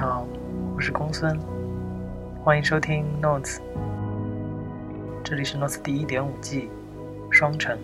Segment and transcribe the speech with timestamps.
[0.00, 0.26] 好，
[0.74, 1.38] 我是公孙，
[2.42, 3.60] 欢迎收听 Notes，
[5.22, 6.70] 这里是 Notes 第一点五季
[7.30, 7.78] 双城。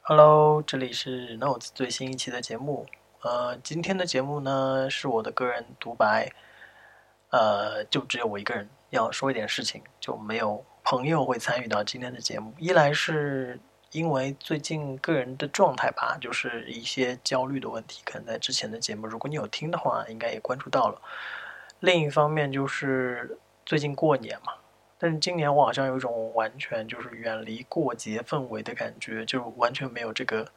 [0.00, 2.86] Hello，这里是 Notes 最新一期的节目。
[3.20, 6.28] 呃，今天的节目呢是我的个人独白，
[7.30, 12.52] 呃，就只有我一个人要说一点事情，就没有朋友会参与到今天的节目。
[12.58, 13.60] 一来是。
[13.92, 21.00] 因为最近个人的状态吧，就是一些焦虑的问题，可能在之前的节目，如果你有听的话，应该也关注到了。
[21.80, 24.54] 另一方面就是最近过年嘛，
[24.98, 30.48] 但是今年我好像有一种完全就是远离过节氛围的感觉，就完全没有这个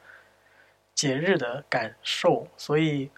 [0.93, 3.11] 节日的感受，所以，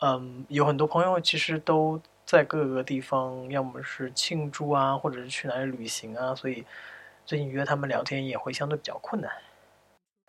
[0.00, 6.64] 嗯，有很多朋友其实都在各个地方，要么是庆祝啊，或者是去哪里旅行啊，所以
[7.24, 9.32] 最近约他们聊天也会相对比较困难。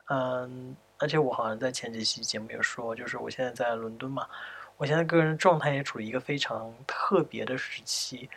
[0.10, 4.28] 嗯，而且我好像在前几期节目有说，就是我现在在伦敦嘛，
[4.78, 8.30] 我现在个人状态也处于一个非常特别的时期，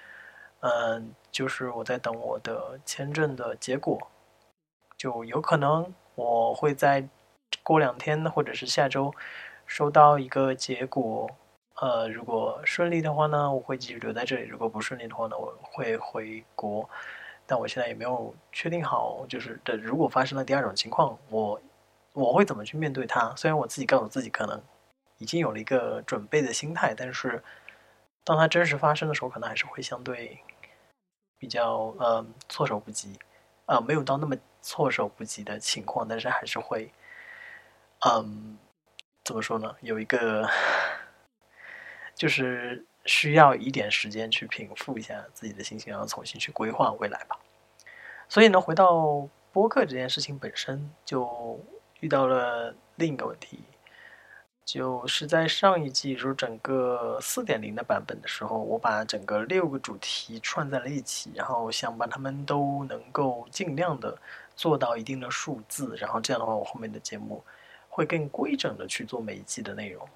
[0.60, 3.98] 嗯，就是我在等我的签证的结果，
[4.96, 7.06] 就有可能我会在
[7.62, 9.14] 过两天或者是下周
[9.66, 11.30] 收到一个结果，
[11.76, 16.90] 呃，如果顺利的话呢，我会继续留在这里；如果不顺利的话呢，我会回国。
[17.50, 21.60] 但我现在也没有确定好，就是的，如果发生了第二种情况，我
[22.12, 23.34] 我会怎么去面对它？
[23.34, 24.62] 虽然我自己告诉自己可能
[25.18, 27.42] 已经有了一个准备的心态，但是
[28.22, 30.38] 当它真实发生的时候，可能还是会相对
[31.38, 33.18] 比较呃措手不及，
[33.66, 36.92] 呃，没有到那么措手不及的情况，但是还是会
[38.06, 38.56] 嗯
[39.24, 39.74] 怎么说呢？
[39.80, 40.48] 有一个
[42.14, 42.86] 就是。
[43.10, 47.36] 需要一点时间去平复一下自己的心情，然后重新去规划未来吧。
[48.28, 51.58] 所以呢，回到播客这件事情本身，就
[51.98, 53.64] 遇到了另一个问题，
[54.64, 64.16] 就是在上一季，就是整个四点零的版本的时候，我把整个六个主题串在了一起，然后想把它们都能够尽量的
[64.54, 67.42] 做到一定的数字，然后这样的话，我后面的节目
[67.88, 70.08] 会更规整的去做每一季的内容。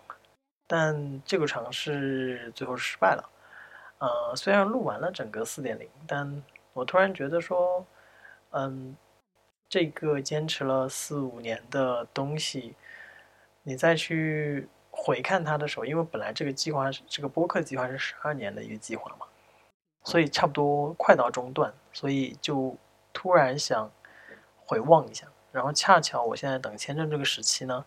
[0.66, 3.30] 但这个尝试最后失败了，
[3.98, 6.42] 呃，虽然录完了整个四点零，但
[6.72, 7.84] 我突然觉得说，
[8.50, 8.96] 嗯，
[9.68, 12.74] 这个坚持了四五年的东西，
[13.62, 19.26] 你再去回看它的时候，因为本来这个计划是这个播客计划是十二年的一个计划嘛，
[20.04, 22.74] 所以差不多快到中段，所以就
[23.12, 23.90] 突然想
[24.64, 27.84] 回望一下，然后恰巧我现在等签证这个时期呢，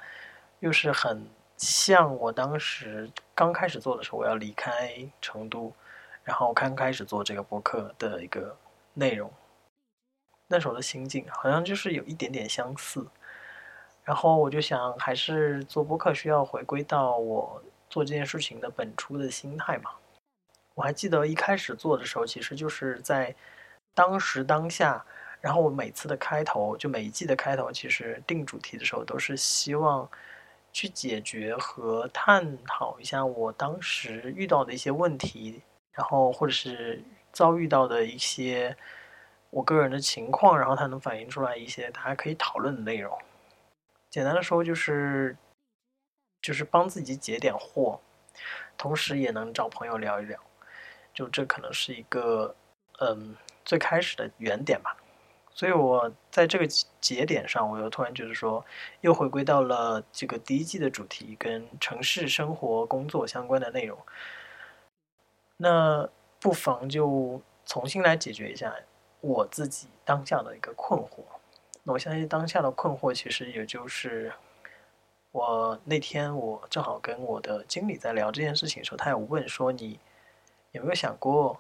[0.59, 1.27] 又是很。
[1.57, 5.73] 像我当时刚开始做的时候，我要离开成都，
[6.23, 8.55] 然后刚开始做这个博客的一个
[8.93, 9.31] 内容，
[10.47, 13.05] 那时候的心境好像就是有一点点相似。
[14.03, 19.91] 然后我就想，还是做博客需要回归到我做这件事情的本初的心态嘛。
[20.75, 23.35] 我还记得一开始做的时候，其实就是在
[23.95, 25.03] 当时当下，
[25.41, 30.07] 然后我每次的开头，就每一季的开头，其实定主题的时候，都是希望。
[30.71, 35.61] 去解决和探讨一下我当时遇到的一些问题，
[35.91, 37.01] 然后或者是
[37.31, 38.75] 遭遇到的一些
[39.49, 43.17] 我个人的情况，然后它能反映出来一些大家可以讨论的内容。
[44.09, 45.37] 简单的说就是
[46.41, 47.99] 就是帮自己解点惑，
[48.77, 50.39] 同时也能找朋友聊一聊。
[51.13, 52.55] 就这可能是一个
[52.99, 54.96] 嗯最开始的原点吧。
[55.57, 56.67] 所以，我在这个
[57.01, 58.63] 节点上，我又突然觉得说，
[59.01, 63.97] 又回归到了这个第一季的主题，跟城市生活、工作相关的内容。
[65.57, 66.07] 那
[66.39, 68.71] 不妨就重新来解决一下
[69.19, 71.23] 我自己当下的一个困惑。
[71.81, 74.31] 那我相信当下的困惑，其实也就是
[75.31, 79.99] 我那天我正好跟我的经理在聊这件事情的时候，他有问说，你
[80.73, 81.59] 有没有想过？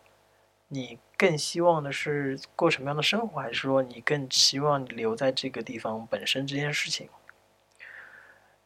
[0.69, 7.09] 你更希望的是过什么样的生活，还是说你更希望留在这个地方本身这件事情？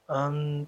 [0.08, 0.68] 嗯，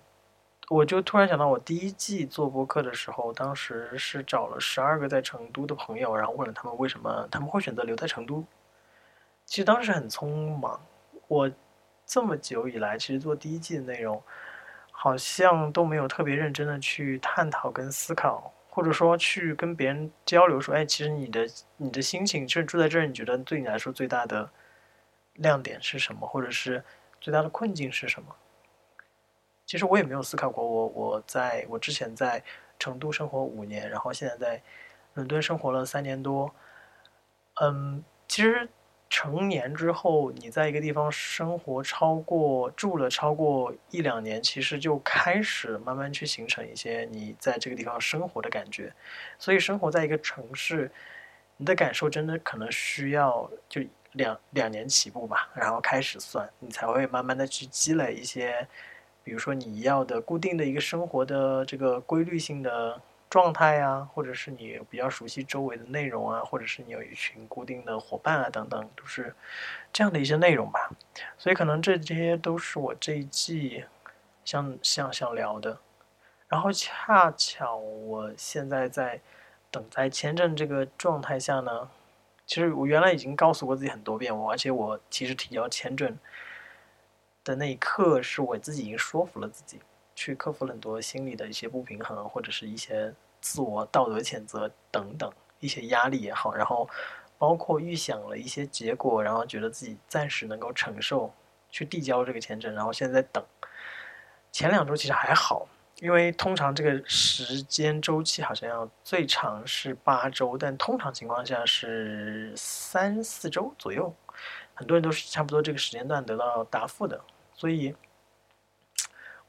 [0.69, 8.45] 我就突然想到，我第一季做播客的时候，当时是找了十二个在成都的朋友，然后问了他们为什么他们会选择留在成都。
[9.45, 10.79] 其实当时很匆忙，
[11.27, 11.51] 我
[12.05, 14.21] 这么久以来，其实做第一季的内容，
[14.91, 18.53] 好像都没有特别认真的去探讨跟思考。
[18.75, 21.47] 或者说去跟别人交流，说，哎，其实你的
[21.77, 24.49] 你的心情，就是住在这儿，你觉得对你来说最大的
[25.35, 26.83] 亮点是什么，或者是
[27.21, 28.35] 最大的困境是什么？
[29.67, 30.67] 其实我也没有思考过。
[30.67, 32.43] 我我在我之前在
[32.79, 34.63] 成都生活五年，然后现在在
[35.13, 36.51] 伦敦生活了三年多，
[37.61, 38.67] 嗯，其实
[39.13, 48.91] 成年之后，你在一个地方生活超过住了超过一两年，其实就开始慢慢去形成一些你在这个地方生活的感觉。
[49.37, 50.91] 所以生活在一个城市，
[51.57, 53.81] 你的感受真的可能需要就
[54.13, 58.67] 两两年起步吧，然后开始算，你才会慢慢的去积累一些，
[59.23, 62.99] 比如说你要的固定的一个生活的这个规律性的。
[63.33, 69.33] 状态啊，或者是你比较熟悉周围的内容啊，或者是你有一群固定的伙伴啊，等等，都是
[69.91, 70.91] 这样的一些内容吧。
[71.35, 73.85] 所以可能这些都是我这一季
[74.45, 75.79] 想想想聊的。
[76.47, 79.19] 然后恰巧我现在在
[79.71, 81.89] 等待签证这个状态下呢，
[82.45, 86.15] 其实我原来已经告诉过自己很多遍，我而且我其实提交签证
[87.43, 89.79] 的那一刻，是我自己已经说服了自己。
[90.15, 96.87] 去克服很多心理的一些不平衡，或者是一些自我道德谴责等等一些压力也好，然后
[97.37, 101.33] 包括预想了一些结果，然后觉得自己暂时能够承受，
[101.69, 103.43] 去递交这个签证，然后现在在等。
[104.51, 105.67] 前两周其实还好，
[105.97, 114.13] 因为通常这个时间周期好像要最长是八周，但通常情况下是三四周左右，
[114.75, 117.19] 很多人都是差不多这个时间段得到答复的，
[117.53, 117.95] 所以。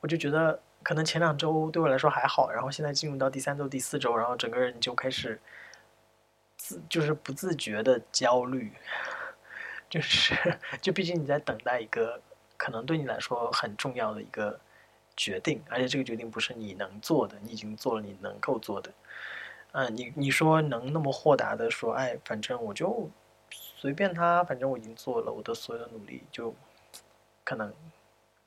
[0.05, 5.41] 我就觉得可能前两周对我来说还好，然后现在进入到第三周、第四周，然后整个人就开始
[6.59, 8.71] 自就是不自觉的焦虑，
[9.89, 10.35] 就是
[10.83, 12.21] 就毕竟你在等待一个
[12.59, 14.61] 可能对你来说很重要的一个
[15.17, 18.93] 决定，而且这个决定不是你能做的，你已经做了你能够做的。
[19.73, 23.09] 嗯，你你说能那么豁达的说，哎，反正我就
[23.49, 26.55] 随便他，反正我已经做了我的所有的努力，就
[27.43, 27.73] 可能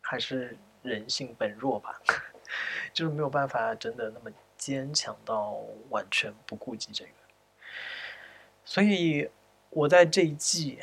[0.02, 0.56] 还是。
[0.88, 2.02] 人性本弱吧，
[2.94, 5.56] 就是没有办法真的那么坚强到
[5.90, 7.12] 完全不顾及这个。
[8.66, 9.30] 所以
[9.70, 10.80] 我在这一季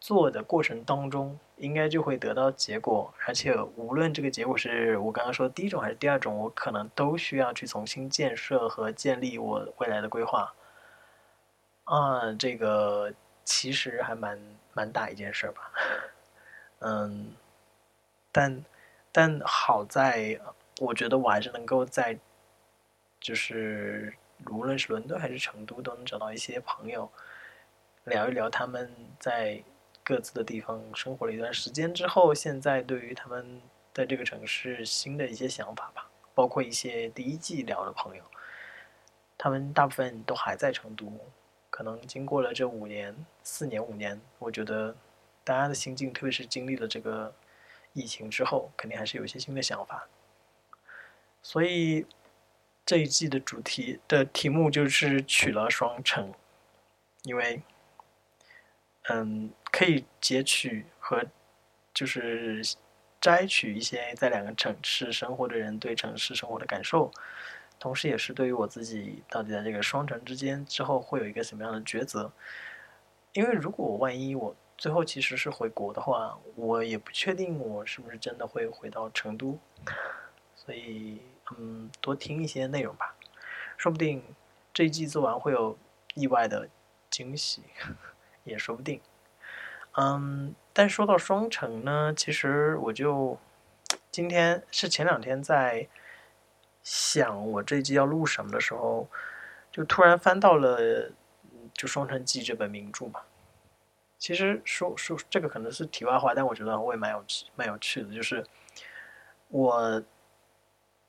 [0.00, 10.52] 做的过程当中，应该就会得到结果，而且无论这个结果是我刚刚说的第一种还是第二种，我可能都需要去重新建设和建立我未来的规划。
[11.84, 13.12] 啊，这个
[13.44, 14.40] 其实还蛮
[14.72, 15.70] 蛮大一件事吧，
[16.80, 17.34] 嗯，
[18.32, 18.64] 但。
[19.12, 20.40] 但好在，
[20.78, 22.16] 我觉得我还是能够在，
[23.20, 24.14] 就是
[24.50, 27.10] 无论是伦敦还是成都，都能找到一些朋友，
[28.04, 29.60] 聊一聊他们在
[30.04, 33.60] 各自的地方生活了一段时间之后，现在对于他们
[33.92, 36.08] 在这个城市新的一些想法吧。
[36.32, 38.22] 包括一些第一季聊的朋友，
[39.36, 41.12] 他们大部分都还在成都，
[41.68, 44.94] 可能经过了这五年、四年、五年，我觉得
[45.42, 47.34] 大家的心境，特别是经历了这个。
[47.92, 50.06] 疫情之后，肯定还是有一些新的想法，
[51.42, 52.06] 所以
[52.86, 56.32] 这一季的主题的题目就是取了双城，
[57.24, 57.60] 因为，
[59.08, 61.24] 嗯，可以截取和
[61.92, 62.62] 就是
[63.20, 67.10] 摘取一些在两个城市生活的人对城市生活的感受，
[67.80, 72.32] 同时也是对于我自己到底在这个双城之间之后会有一个什么样的抉择，
[73.32, 74.54] 因为如果万一我。
[74.80, 79.58] 最后其实是回国的话，我也不确定我是不是真的会回到成都，
[80.56, 81.20] 所以
[81.58, 83.14] 嗯，多听一些内容吧，
[83.76, 84.24] 说不定
[84.72, 85.76] 这一季做完会有
[86.14, 86.66] 意外的
[87.10, 87.62] 惊喜，
[88.44, 88.98] 也说不定。
[89.98, 93.38] 嗯，但说到双城呢，其实我就
[94.10, 95.86] 今天是前两天在
[96.82, 99.06] 想我这一季要录什么的时候，
[99.70, 101.10] 就突然翻到了
[101.74, 103.20] 就《双城记》这本名著嘛。
[104.20, 108.14] 其实说说这个可能是题外话，但我觉得我也蛮有趣、蛮有趣的。
[108.14, 108.44] 就是
[109.48, 110.00] 我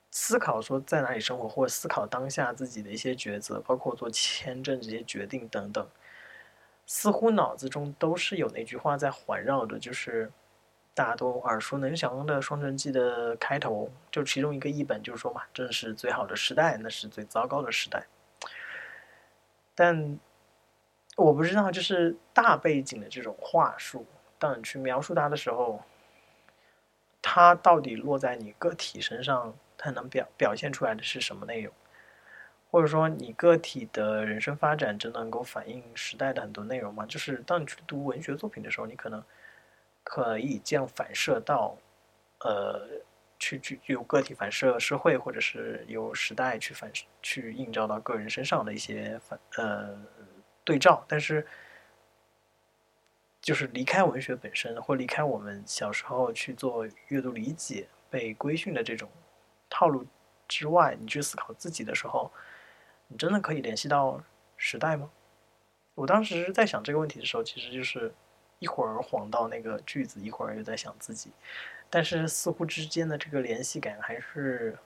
[0.10, 5.86] 思考说在哪里生活，或者思考当下自己的一些抉择，包括做签证这些决定等等，
[6.86, 10.32] 似乎脑子中都是有那句话在环绕的，就是
[10.94, 18.06] 大家都耳熟能详的《双城记》的开头，就其中一个译本就是说嘛：“这是最好的时代，那是最糟糕的时代。”
[19.76, 20.18] 但
[21.18, 24.06] 我不知道，就是大背景的这种话术，
[24.40, 25.82] 当你去描述它的时候，
[27.22, 31.74] 它到底落在你个体身上，它能表表现出来的是什么内容？
[32.72, 37.06] 或者说，你个体的人生发展真的能够反映时代的很多内容吗？
[37.06, 39.22] 就是当你去读文学作品的时候，你可能
[40.06, 41.78] 可以这样反射到，
[42.40, 42.88] 呃，
[43.38, 46.90] 去去由个体反射社会，或者是由时代去反
[47.22, 50.00] 去映照到个人身上的一些反呃。
[50.64, 51.46] 对照，但是
[53.42, 59.10] 就是离开文学本身，或离开我们小时候去做阅读理解、被规训的这种
[59.70, 60.06] 套路
[60.48, 62.32] 之外，你去思考自己的时候，
[63.08, 64.22] 你真的可以联系到
[64.58, 65.10] 时代吗？
[65.96, 68.14] 我当时在想这个问题的时候，其实就是
[68.60, 71.32] 一会儿晃到那个句子，一会儿又在想自己，
[71.90, 74.78] 但是似乎之间的这个联系感还是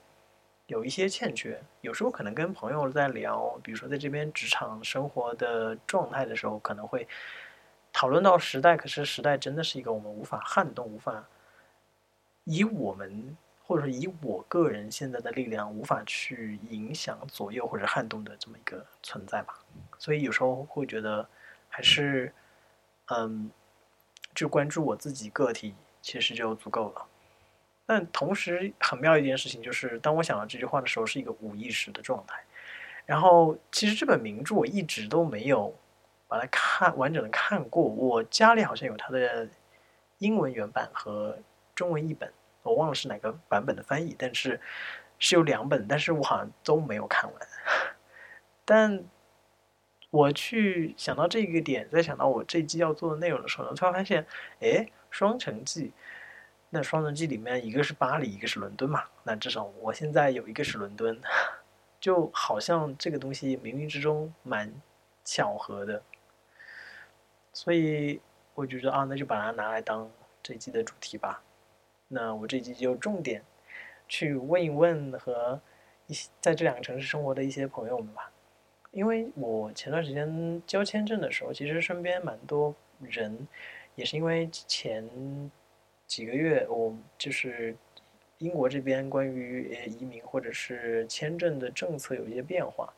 [0.66, 1.60] 有一些欠缺。
[1.80, 7.06] 有时候可能跟朋友在聊，比如说在这边职场生活的状态的时候，可能会
[7.92, 11.24] 讨论到时代，可是时代真的是一个我们无法撼动、无法
[12.44, 13.36] 以我们。
[13.68, 19.58] 或者以我个人现在的力量无法去影响、左右或者撼动的这么一个存在吧，
[19.98, 21.28] 所以有时候会觉得
[21.68, 22.32] 还是，
[23.06, 23.50] 嗯，
[24.32, 27.04] 就关注我自己个体其实就足够了。
[27.86, 32.36] 但同时很妙一件事情就是，当我想到这句话的时候，是一个无意识的状态。
[33.06, 35.72] 然后其实这本名著我一直都没有
[36.26, 39.48] 把它看完整的看过，我家里好像有它的
[40.18, 41.38] 英文原版和
[41.74, 42.32] 中文译本。
[42.64, 44.60] 我忘了是哪个版本的翻译，但是
[45.20, 47.40] 是有两本，但是我好像都没有看完。
[48.64, 49.04] 但
[50.10, 54.26] 我去想到这个点，在想到我这季要做的内容的时候呢，突然发现，
[54.58, 54.68] 哎，
[55.10, 55.84] 《双城记》，
[56.70, 61.18] 那《双城记》里面一个是巴黎，一个是伦敦嘛，那至少我现在有一个是伦敦，
[62.00, 64.72] 就好像这个东西冥冥之中蛮
[65.24, 66.02] 巧合的，
[67.52, 68.20] 所以
[68.54, 70.10] 我觉得啊，那就把它拿来当
[70.42, 71.42] 这一季的主题吧。
[72.08, 73.42] 那我这季就重点
[74.08, 75.60] 去问一问和
[76.06, 78.30] 一些在这两个城市生活的一些朋友们吧，
[78.90, 83.46] 因为我前段时间交签证的时候，其实身边蛮多人
[83.94, 85.08] 也是因为前
[86.06, 87.76] 几个月我就是
[88.38, 92.92] 英国这边关于移民或者是签证的政策有一些变化，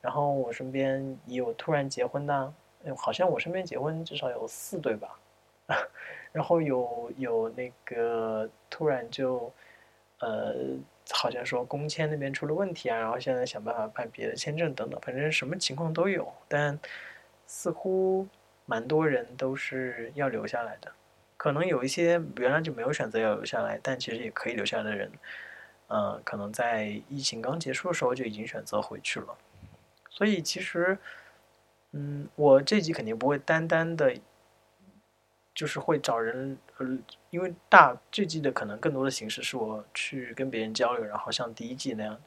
[0.00, 2.54] 然后我身边也有突然结婚的，
[2.96, 5.18] 好像我身边结婚至少有四对吧。
[6.30, 9.50] 然后有有那个突然就，
[10.18, 10.54] 呃，
[11.10, 16.30] 好像说工签那边出了问题啊，然后现在想办法办别的签证等等，反正什么情况都有。
[16.48, 16.78] 但
[17.46, 18.26] 似乎
[18.66, 20.92] 蛮多人都是要留下来的，
[21.36, 25.10] 可能有一些原来就没有选择要留下来，但其实也可以留下来的人，
[25.88, 29.36] 呃，可能在疫情刚结束的时候就已经选择回去了。
[30.10, 30.98] 所以其实，
[31.92, 34.14] 嗯，我这集肯定不会单单的。
[35.54, 36.98] 就是会找人，呃，
[37.30, 42.20] 因为大这季的可能更多的形式是我去跟别人交流，然后像第一季那样，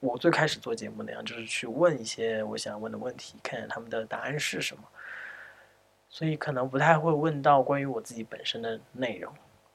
[0.00, 4.82] 我最开始做节目那样，就是去问一些我想问的问题，看看他们的答案是什么。
[6.16, 9.30] 所以可能不太会问到关于我自己本身的内容，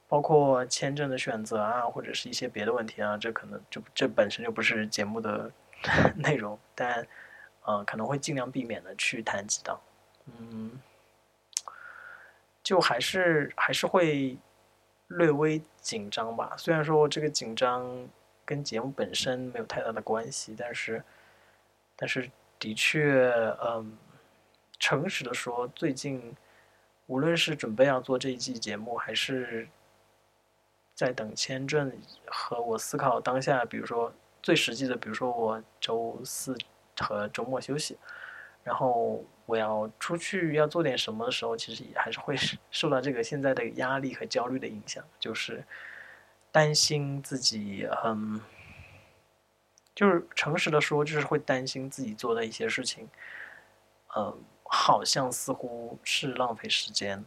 [0.08, 5.48] 包括签证的选择啊，或者是一些别的问题啊，这可能就这本身就不是节目的
[6.18, 7.06] 内容，但，
[7.62, 9.80] 呃，可能会尽量避免的去谈及到，
[10.26, 10.72] 嗯。
[12.64, 14.36] 就还是还是会
[15.06, 17.86] 略微紧张吧，虽然说这个紧张
[18.44, 21.04] 跟节目本身没有太大的关系，但是
[21.94, 23.32] 但是的确，
[23.64, 23.96] 嗯，
[24.82, 26.34] 诚实的说，最近
[27.06, 29.68] 无论是准备要做这一季节目，还是
[30.92, 31.92] 在等签证
[32.26, 34.12] 和我思考当下，比如说
[34.42, 36.58] 最实际的，比如说我周四
[36.98, 37.96] 和周末休息。
[38.64, 42.36] 然后我要出去要做点什么的时候，其实也还是会
[42.72, 45.64] 受到这个现在的压力和焦虑的影响，就是
[46.50, 48.40] 担心自己，嗯，
[49.94, 53.08] 就是诚实的说，就是会担心自己做的一些事情，
[54.16, 54.36] 嗯，
[54.74, 57.22] 好像似乎是浪费时间。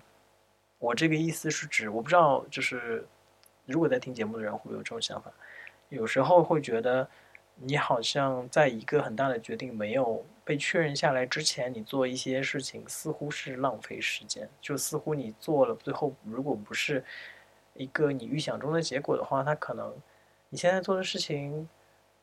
[0.80, 3.08] 我这个意思是指，我不知道，就是
[3.66, 5.32] 如果在听节目的人会不会有这种想法，
[5.90, 7.08] 有时候会觉得。
[7.58, 17.02] 你好像在一个很大的决定没有被确认下来之前，你做一些事情似乎是浪费时间，就似乎你做了最后如果不是
[17.74, 19.96] 一个你预想中的结果的话，它可能
[20.50, 21.70] 你现在做的事情，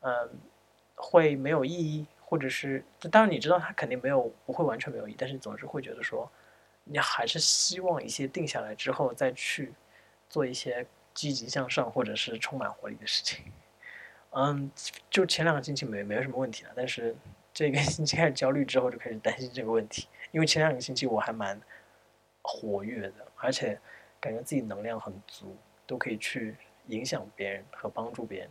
[0.00, 0.12] 嗯，
[0.94, 6.26] 会没有意义，或者是当然你知道他肯定没有不会完全没有意义，但是总是会觉得说，
[6.84, 9.74] 你还是希望一些定下来之后再去
[10.30, 13.44] 做一些积极向上或者是充满活力的事情。
[14.30, 14.70] 嗯，
[15.10, 17.14] 就前两个星期没没有什么问题了，但是
[17.52, 20.08] 这个 星期开始焦虑之后，就开始担心这个问题。
[20.30, 21.60] 因为前两个星期我还蛮
[22.40, 23.78] 活跃的，而且
[24.18, 25.54] 感觉自己能量很足，
[25.86, 28.50] 都可以去影响别人和帮助别人。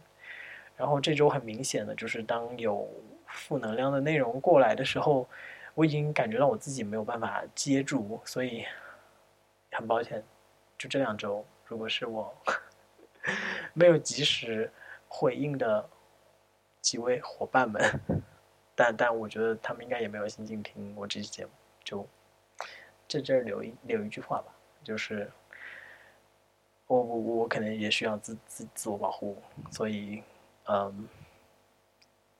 [0.77, 2.88] 然后这周很明显的就是，当有
[3.33, 5.27] 负能量的内容过来的时候，
[5.73, 8.65] 我已经感觉到我自己没有办法接住，所以
[9.71, 10.23] 很抱歉。
[10.77, 12.33] 就这两周，如果是我
[13.73, 14.71] 没有及时。
[15.13, 15.89] 回应的
[16.79, 17.83] 几位伙伴们，
[18.73, 21.51] 但但我觉得他们应该也没有心情听我这期节目，
[21.83, 22.07] 就
[23.09, 24.45] 在这儿留一留一句话吧，
[24.85, 25.29] 就是
[26.88, 29.35] 我我我可能也需要自自自我保护，
[29.69, 30.23] 所以
[30.69, 31.09] 嗯，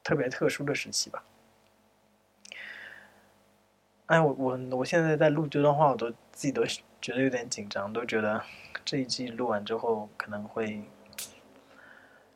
[0.04, 1.24] 特别特殊的时期吧。
[4.08, 6.66] 哎，我我我现在在录这段话，我都自己都
[7.00, 8.44] 觉得有点紧张，都觉得
[8.84, 10.84] 这一季录完之后可能会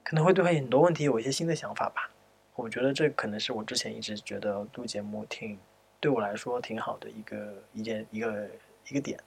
[0.03, 2.09] 可能会对很多问题有一些新的想法吧。
[2.55, 5.59] 我觉得这可能是我之前一直觉得录节目挺
[5.99, 8.49] 对我来说挺好的一个一件一个
[8.87, 9.19] 一个点。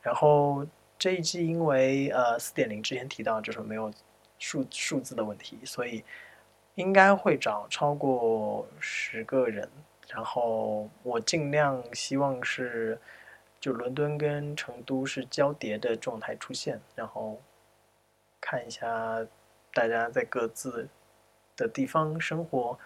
[0.00, 0.64] 然后
[0.96, 3.92] 这一季因为呃四点零之前提到就是没有
[4.38, 6.04] 数数字的问题，所以
[6.76, 9.68] 应该会找超过十个人。
[10.08, 12.96] 然后我尽量希望是，
[13.58, 17.42] 就伦敦跟成都是交叠的状态出现，然后
[18.40, 19.26] 看一下
[19.74, 20.88] 大家在各自
[21.56, 22.78] 的地方生活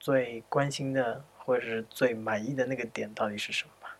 [0.00, 3.98] 最关心的或者是最满意的那个点到底是什么吧。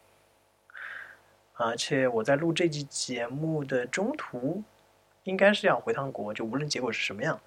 [1.55, 4.63] 而且我在录这期节目的中途，
[5.25, 7.39] 应该是要回趟国，就无论结果是什么样，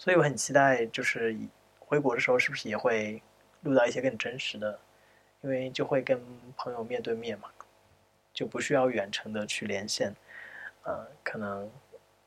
[0.00, 1.36] 所以我很期待，就是
[1.78, 3.22] 回国的时候是不是也会。
[3.62, 4.80] 录到一些更真实的，
[5.42, 6.18] 因为就会跟
[6.56, 7.50] 朋友面对面嘛，
[8.32, 10.14] 就不需要远程的去连线，
[10.82, 11.70] 呃，可能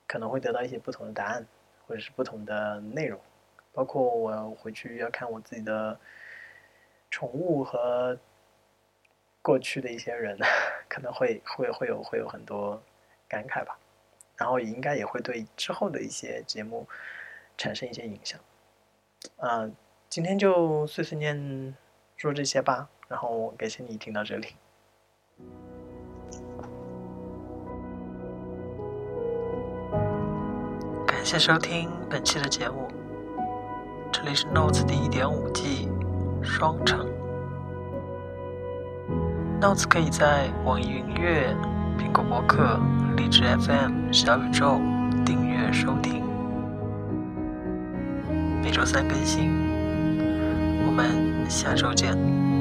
[0.05, 1.43] 可能会得到一些不同的答案，
[1.87, 3.19] 或者是不同的内容，
[3.73, 5.99] 包括我回去要看我自己的
[7.09, 8.15] 宠物和
[9.41, 10.37] 过去的一些人，
[10.87, 12.79] 可能会会会有会有很多
[13.27, 13.75] 感慨吧，
[14.37, 16.87] 然后也应该也会对之后的一些节目
[17.57, 18.39] 产生一些影响，
[19.37, 19.75] 嗯。
[20.09, 21.75] 今天就碎碎念
[22.15, 24.49] 说这些吧，然后感谢你听到这里。
[31.07, 32.87] 感谢收听本期的节目，
[34.11, 35.89] 这里是 Notes 第一点五季
[36.43, 37.07] 双城。
[39.59, 41.55] Notes 可以在网易云音乐、
[41.97, 42.79] 苹果播客、
[43.17, 44.79] 荔枝 FM、小宇宙
[45.25, 46.22] 订阅收听，
[48.83, 49.49] 周三更新。
[50.85, 52.52] 我们下周见。